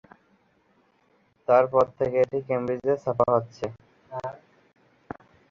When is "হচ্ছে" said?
3.35-3.65